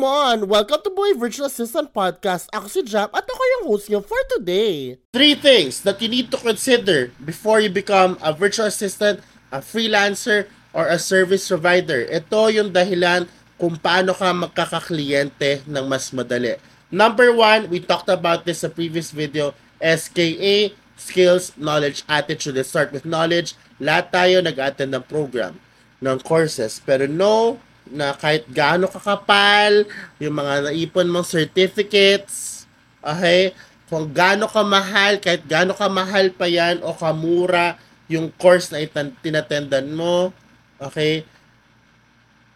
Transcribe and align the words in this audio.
Come 0.00 0.08
on! 0.08 0.48
Welcome 0.48 0.80
to 0.80 0.92
Boy 0.96 1.12
Virtual 1.12 1.44
Assistant 1.44 1.92
Podcast. 1.92 2.48
Ako 2.56 2.72
si 2.72 2.80
Jap 2.88 3.12
at 3.12 3.20
ako 3.20 3.42
yung 3.52 3.64
host 3.68 3.92
niyo 3.92 4.00
for 4.00 4.16
today. 4.32 4.96
Three 5.12 5.36
things 5.36 5.84
that 5.84 6.00
you 6.00 6.08
need 6.08 6.32
to 6.32 6.40
consider 6.40 7.12
before 7.20 7.60
you 7.60 7.68
become 7.68 8.16
a 8.24 8.32
virtual 8.32 8.64
assistant, 8.64 9.20
a 9.52 9.60
freelancer, 9.60 10.48
or 10.72 10.88
a 10.88 10.96
service 10.96 11.44
provider. 11.44 12.08
Ito 12.08 12.48
yung 12.48 12.72
dahilan 12.72 13.28
kung 13.60 13.76
paano 13.76 14.16
ka 14.16 14.32
magkakakliyente 14.32 15.68
ng 15.68 15.84
mas 15.84 16.08
madali. 16.16 16.56
Number 16.88 17.36
one, 17.36 17.68
we 17.68 17.76
talked 17.76 18.08
about 18.08 18.48
this 18.48 18.64
sa 18.64 18.72
previous 18.72 19.12
video, 19.12 19.52
SKA, 19.84 20.72
Skills, 20.96 21.52
Knowledge, 21.60 22.08
Attitude. 22.08 22.56
Let's 22.56 22.72
start 22.72 22.88
with 22.96 23.04
knowledge. 23.04 23.52
Lahat 23.76 24.08
tayo 24.08 24.40
nag-attend 24.40 24.96
ng 24.96 25.04
program, 25.04 25.60
ng 26.00 26.24
courses. 26.24 26.80
Pero 26.80 27.04
no, 27.04 27.60
na 27.90 28.14
kahit 28.14 28.46
gaano 28.46 28.86
kakapal, 28.86 29.84
yung 30.22 30.38
mga 30.38 30.70
naipon 30.70 31.10
mong 31.10 31.26
certificates, 31.26 32.64
okay, 33.02 33.50
kung 33.90 34.06
gaano 34.14 34.46
ka 34.46 34.62
mahal, 34.62 35.18
kahit 35.18 35.42
gaano 35.50 35.74
ka 35.74 35.90
mahal 35.90 36.30
pa 36.30 36.46
yan 36.46 36.78
o 36.86 36.94
kamura 36.94 37.74
yung 38.06 38.30
course 38.38 38.70
na 38.70 38.78
itan- 38.78 39.14
tinatendan 39.18 39.90
mo, 39.90 40.30
okay, 40.78 41.26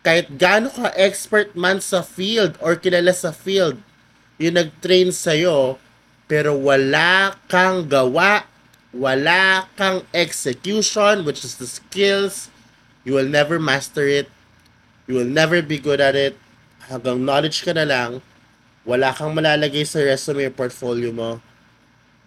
kahit 0.07 0.31
gaano 0.39 0.71
ka 0.71 0.95
expert 0.95 1.55
man 1.59 1.83
sa 1.83 2.07
field 2.07 2.55
or 2.63 2.79
kilala 2.79 3.11
sa 3.11 3.35
field, 3.35 3.79
yung 4.39 4.55
nag-train 4.55 5.11
sa'yo, 5.11 5.79
pero 6.31 6.55
wala 6.55 7.35
kang 7.51 7.87
gawa, 7.87 8.47
wala 8.95 9.67
kang 9.75 10.07
execution, 10.15 11.27
which 11.27 11.43
is 11.43 11.59
the 11.59 11.67
skills, 11.67 12.51
you 13.03 13.15
will 13.15 13.27
never 13.27 13.59
master 13.59 14.07
it, 14.07 14.31
You 15.07 15.21
will 15.21 15.29
never 15.29 15.61
be 15.61 15.79
good 15.79 16.01
at 16.01 16.17
it. 16.17 16.37
Hanggang 16.89 17.25
knowledge 17.25 17.65
ka 17.65 17.73
na 17.73 17.85
lang, 17.85 18.21
wala 18.85 19.13
kang 19.17 19.33
malalagay 19.33 19.85
sa 19.89 20.01
resume 20.05 20.49
or 20.49 20.53
portfolio 20.53 21.13
mo. 21.13 21.41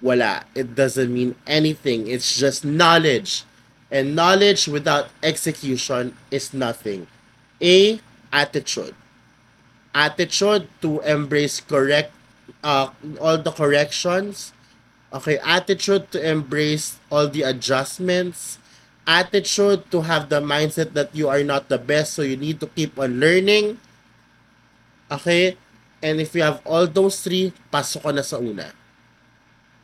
Wala. 0.02 0.46
It 0.54 0.74
doesn't 0.78 1.10
mean 1.10 1.34
anything. 1.46 2.06
It's 2.10 2.38
just 2.38 2.66
knowledge. 2.66 3.46
And 3.90 4.14
knowledge 4.14 4.68
without 4.68 5.10
execution 5.24 6.14
is 6.30 6.54
nothing. 6.54 7.08
A, 7.62 8.02
attitude. 8.34 8.94
Attitude 9.94 10.70
to 10.82 11.02
embrace 11.02 11.62
correct 11.62 12.14
uh, 12.64 12.90
all 13.20 13.38
the 13.38 13.52
corrections. 13.52 14.54
Okay, 15.14 15.40
attitude 15.40 16.12
to 16.12 16.20
embrace 16.20 17.00
all 17.10 17.28
the 17.28 17.42
adjustments 17.42 18.60
attitude 19.08 19.88
to 19.88 20.04
have 20.04 20.28
the 20.28 20.44
mindset 20.44 20.92
that 20.92 21.16
you 21.16 21.32
are 21.32 21.42
not 21.42 21.72
the 21.72 21.80
best 21.80 22.14
so 22.14 22.22
you 22.22 22.36
need 22.36 22.60
to 22.60 22.68
keep 22.76 23.00
on 23.00 23.24
learning. 23.24 23.80
Okay? 25.08 25.56
And 26.04 26.20
if 26.20 26.36
you 26.36 26.44
have 26.44 26.60
all 26.68 26.86
those 26.86 27.24
three 27.24 27.56
pasok 27.72 28.04
ka 28.04 28.12
na 28.12 28.22
sa 28.22 28.38
una. 28.44 28.68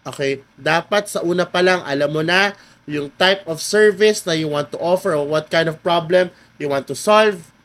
Okay? 0.04 0.44
Dapat 0.60 1.08
sa 1.08 1.24
una 1.24 1.48
pa 1.48 1.64
lang 1.64 1.80
alam 1.88 2.12
mo 2.12 2.20
na 2.20 2.52
yung 2.84 3.08
type 3.16 3.48
of 3.48 3.64
service 3.64 4.28
na 4.28 4.36
you 4.36 4.52
want 4.52 4.68
to 4.76 4.78
offer 4.84 5.16
or 5.16 5.24
what 5.24 5.48
kind 5.48 5.72
of 5.72 5.80
problem 5.80 6.28
you 6.60 6.68
want 6.68 6.84
to 6.84 6.94
solve 6.94 7.56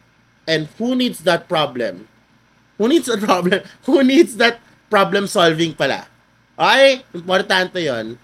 and 0.47 0.70
who 0.79 0.95
needs 0.95 1.27
that 1.27 1.51
problem? 1.51 2.06
Who 2.79 2.86
needs 2.86 3.11
that 3.11 3.19
problem? 3.19 3.67
Who 3.91 4.06
needs 4.06 4.39
that 4.39 4.62
problem 4.86 5.27
solving 5.27 5.75
pala? 5.75 6.06
Okay? 6.55 7.03
Importante 7.11 7.83
yon 7.83 8.14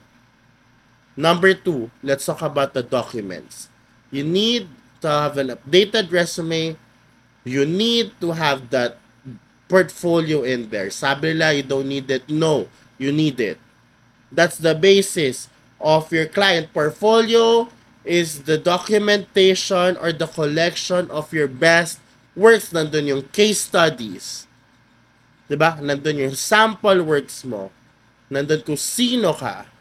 Number 1.17 1.55
two, 1.55 1.91
let's 2.03 2.27
talk 2.27 2.43
about 2.43 2.75
the 2.75 2.83
documents. 2.83 3.71
You 4.11 4.25
need 4.27 4.67
to 5.01 5.09
have 5.09 5.39
an 5.39 5.55
updated 5.55 6.11
resume. 6.11 6.77
You 7.45 7.67
need 7.67 8.19
to 8.21 8.33
have 8.33 8.71
that 8.71 8.99
portfolio 9.69 10.43
in 10.43 10.71
there. 10.71 10.91
Sabi 10.91 11.35
nila, 11.35 11.55
you 11.55 11.63
don't 11.63 11.87
need 11.87 12.11
it. 12.11 12.27
No, 12.27 12.67
you 12.99 13.13
need 13.13 13.39
it. 13.39 13.59
That's 14.33 14.59
the 14.59 14.75
basis 14.75 15.47
of 15.79 16.11
your 16.11 16.27
client 16.27 16.75
portfolio 16.75 17.69
is 18.03 18.45
the 18.45 18.59
documentation 18.59 19.97
or 20.03 20.11
the 20.13 20.27
collection 20.27 21.11
of 21.11 21.31
your 21.31 21.47
best 21.47 22.03
works. 22.35 22.75
Nandun 22.75 23.07
yung 23.07 23.23
case 23.31 23.71
studies. 23.71 24.51
Diba? 25.47 25.79
Nandun 25.79 26.27
yung 26.27 26.35
sample 26.35 27.07
works 27.07 27.47
mo. 27.47 27.71
Nandun 28.27 28.67
kung 28.67 28.81
sino 28.81 29.31
ka 29.31 29.74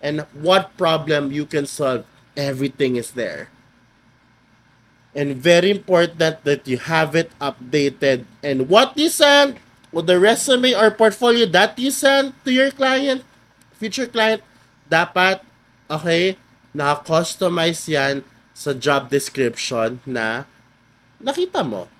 and 0.00 0.24
what 0.32 0.76
problem 0.76 1.32
you 1.32 1.44
can 1.46 1.66
solve. 1.66 2.04
Everything 2.36 2.96
is 2.96 3.12
there. 3.12 3.48
And 5.14 5.36
very 5.36 5.70
important 5.70 6.44
that 6.44 6.66
you 6.66 6.78
have 6.78 7.14
it 7.14 7.30
updated. 7.40 8.24
And 8.42 8.68
what 8.68 8.96
you 8.96 9.10
send, 9.10 9.58
or 9.92 10.02
the 10.02 10.18
resume 10.18 10.72
or 10.72 10.90
portfolio 10.90 11.46
that 11.46 11.78
you 11.78 11.90
send 11.90 12.32
to 12.44 12.52
your 12.52 12.70
client, 12.70 13.24
future 13.74 14.06
client, 14.06 14.42
dapat, 14.88 15.42
okay, 15.90 16.38
naka-customize 16.70 17.90
yan 17.90 18.22
sa 18.54 18.70
job 18.70 19.10
description 19.10 19.98
na 20.06 20.46
nakita 21.18 21.66
mo. 21.66 21.90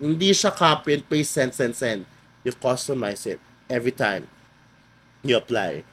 Hindi 0.00 0.32
siya 0.32 0.48
copy 0.48 0.96
and 0.96 1.04
paste, 1.04 1.36
send, 1.36 1.52
send, 1.52 1.76
send. 1.76 2.00
You 2.40 2.56
customize 2.56 3.28
it 3.28 3.36
every 3.68 3.92
time 3.92 4.24
you 5.20 5.36
apply. 5.36 5.84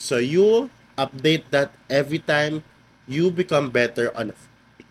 So 0.00 0.16
you 0.16 0.72
update 0.96 1.52
that 1.52 1.76
every 1.92 2.24
time 2.24 2.64
you 3.04 3.28
become 3.28 3.68
better 3.68 4.08
on 4.16 4.32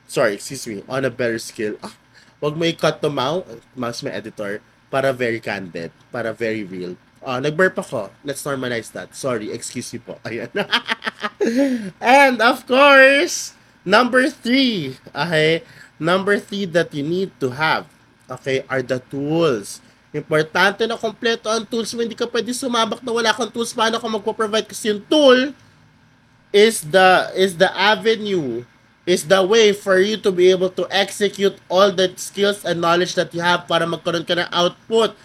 sorry, 0.06 0.38
excuse 0.38 0.70
me, 0.70 0.86
on 0.86 1.02
a 1.04 1.10
better 1.10 1.42
skill. 1.42 1.82
Ah, 1.82 1.98
wag 2.38 2.54
mo 2.54 2.70
i-cut 2.70 3.02
to 3.02 3.10
mouse, 3.10 3.42
mouse 3.74 4.06
my 4.06 4.14
editor 4.14 4.62
para 4.94 5.10
very 5.10 5.42
candid, 5.42 5.90
para 6.14 6.30
very 6.30 6.62
real. 6.62 6.94
Ah, 7.26 7.42
nag-burp 7.42 7.74
ako. 7.82 8.14
Let's 8.22 8.46
normalize 8.46 8.94
that. 8.94 9.18
Sorry, 9.18 9.50
excuse 9.50 9.90
me 9.92 10.00
po. 10.00 10.22
Ayan. 10.30 10.54
and 11.98 12.38
of 12.40 12.70
course, 12.70 13.58
number 13.82 14.30
three, 14.30 14.98
okay, 15.12 15.66
number 15.98 16.38
three 16.38 16.70
that 16.70 16.94
you 16.94 17.02
need 17.02 17.34
to 17.42 17.58
have, 17.58 17.90
okay, 18.30 18.62
are 18.70 18.86
the 18.86 19.02
tools. 19.10 19.82
Importante 20.10 20.90
na 20.90 20.98
kompleto 20.98 21.46
ang 21.50 21.62
tools 21.70 21.94
mo. 21.94 22.02
Hindi 22.02 22.18
ka 22.18 22.26
pwede 22.26 22.50
sumabak 22.50 23.06
na 23.06 23.14
wala 23.14 23.30
kang 23.30 23.54
tools. 23.54 23.74
Paano 23.78 24.02
ka 24.02 24.10
magpo-provide? 24.10 24.66
Kasi 24.66 24.90
yung 24.90 25.06
tool 25.06 25.54
is 26.50 26.82
the 26.82 27.30
is 27.38 27.62
the 27.62 27.70
avenue 27.78 28.66
is 29.06 29.26
the 29.26 29.42
way 29.42 29.74
for 29.74 29.98
you 29.98 30.18
to 30.22 30.30
be 30.30 30.54
able 30.54 30.70
to 30.70 30.86
execute 30.94 31.58
all 31.66 31.90
the 31.90 32.14
skills 32.14 32.62
and 32.62 32.78
knowledge 32.78 33.18
that 33.18 33.34
you 33.34 33.42
have 33.42 33.66
para 33.66 33.82
magkaroon 33.86 34.22
ka 34.22 34.38
ng 34.38 34.50
output. 34.54 35.18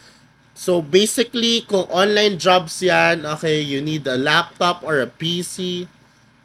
So 0.56 0.80
basically, 0.80 1.68
kung 1.68 1.84
online 1.92 2.40
jobs 2.40 2.80
yan, 2.80 3.28
okay, 3.36 3.60
you 3.60 3.84
need 3.84 4.08
a 4.08 4.16
laptop 4.16 4.80
or 4.80 5.04
a 5.04 5.08
PC. 5.08 5.84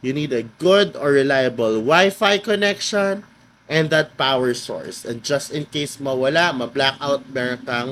You 0.04 0.12
need 0.12 0.36
a 0.36 0.48
good 0.60 1.00
or 1.00 1.16
reliable 1.16 1.80
Wi-Fi 1.80 2.40
connection 2.44 3.24
and 3.72 3.88
that 3.92 4.20
power 4.20 4.52
source. 4.52 5.08
And 5.08 5.24
just 5.24 5.52
in 5.52 5.68
case 5.72 6.00
mawala, 6.00 6.52
ma-blackout, 6.52 7.30
meron 7.32 7.64
kang 7.64 7.90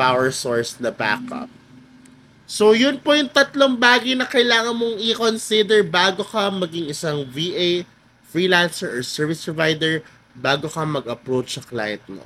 power 0.00 0.32
source 0.32 0.80
na 0.80 0.88
backup. 0.88 1.52
So, 2.48 2.72
yun 2.72 2.96
po 3.04 3.12
yung 3.12 3.28
tatlong 3.28 3.76
bagay 3.76 4.16
na 4.16 4.24
kailangan 4.24 4.72
mong 4.72 4.96
i-consider 4.96 5.84
bago 5.84 6.24
ka 6.24 6.48
maging 6.48 6.88
isang 6.88 7.28
VA, 7.28 7.84
freelancer, 8.24 8.88
or 8.96 9.04
service 9.04 9.44
provider 9.44 10.00
bago 10.32 10.72
ka 10.72 10.82
mag-approach 10.88 11.60
sa 11.60 11.62
client 11.62 12.02
mo. 12.08 12.24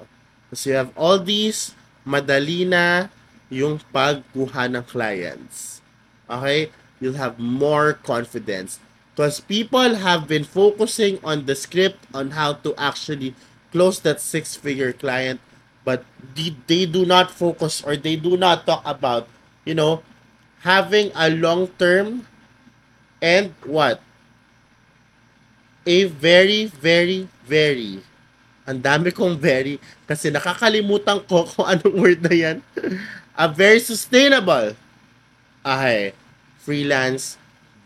Kasi 0.54 0.70
you 0.70 0.78
have 0.78 0.94
all 0.94 1.18
these, 1.18 1.74
madali 2.06 2.62
na 2.62 3.10
yung 3.50 3.82
pagkuha 3.90 4.70
ng 4.70 4.86
clients. 4.86 5.82
Okay? 6.30 6.70
You'll 7.02 7.20
have 7.20 7.42
more 7.42 7.98
confidence. 7.98 8.78
Because 9.12 9.42
people 9.42 10.00
have 10.00 10.24
been 10.30 10.46
focusing 10.46 11.18
on 11.20 11.44
the 11.44 11.58
script 11.58 12.00
on 12.14 12.32
how 12.38 12.56
to 12.64 12.72
actually 12.78 13.34
close 13.74 13.98
that 14.06 14.22
six-figure 14.22 14.94
client 14.94 15.42
but 15.84 16.02
they, 16.34 16.56
they 16.66 16.84
do 16.88 17.04
not 17.04 17.30
focus 17.30 17.84
or 17.84 17.96
they 17.96 18.16
do 18.16 18.36
not 18.36 18.66
talk 18.66 18.82
about, 18.84 19.28
you 19.64 19.76
know, 19.76 20.02
having 20.64 21.12
a 21.14 21.28
long 21.30 21.68
term 21.76 22.26
and 23.20 23.52
what? 23.68 24.00
A 25.84 26.04
very, 26.08 26.64
very, 26.64 27.28
very, 27.44 28.00
ang 28.64 28.80
dami 28.80 29.12
kong 29.12 29.36
very, 29.36 29.76
kasi 30.08 30.32
nakakalimutan 30.32 31.20
ko 31.28 31.44
kung 31.52 31.68
anong 31.68 31.96
word 32.00 32.20
na 32.24 32.32
yan. 32.32 32.56
a 33.36 33.46
very 33.46 33.78
sustainable, 33.78 34.72
okay, 35.60 36.16
freelance 36.56 37.36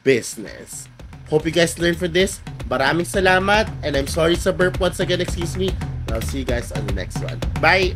business. 0.06 0.86
Hope 1.26 1.44
you 1.44 1.52
guys 1.52 1.76
learned 1.76 1.98
for 1.98 2.08
this. 2.08 2.38
Maraming 2.70 3.04
salamat 3.04 3.68
and 3.82 3.98
I'm 3.98 4.08
sorry 4.08 4.38
sa 4.38 4.54
burp 4.54 4.78
once 4.78 5.02
again, 5.02 5.20
excuse 5.20 5.58
me. 5.58 5.74
I'll 6.12 6.22
see 6.22 6.38
you 6.38 6.44
guys 6.44 6.72
on 6.72 6.86
the 6.86 6.94
next 6.94 7.18
one. 7.22 7.38
Bye! 7.60 7.94